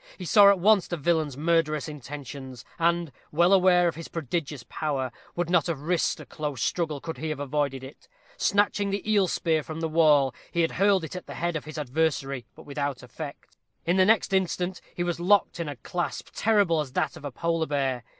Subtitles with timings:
[0.17, 5.11] He saw at once the villain's murderous intentions, and, well aware of his prodigious power,
[5.35, 8.07] would not have risked a close struggle could he have avoided it.
[8.35, 11.65] Snatching the eel spear from the wall, he had hurled it at the head of
[11.65, 13.55] his adversary, but without effect.
[13.85, 17.29] In the next instant he was locked in a clasp terrible as that of a
[17.29, 18.03] Polar bear.